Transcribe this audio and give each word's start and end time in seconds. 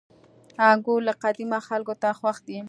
•انګور 0.69 1.01
له 1.07 1.13
قديمه 1.23 1.59
خلکو 1.67 1.93
ته 2.01 2.09
خوښ 2.19 2.37
دي. 2.47 2.57